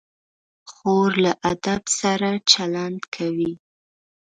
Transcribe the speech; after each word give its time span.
خور 0.71 1.09
له 1.23 1.31
ادب 1.51 1.81
سره 1.99 2.29
چلند 2.51 2.99
کوي. 3.15 3.53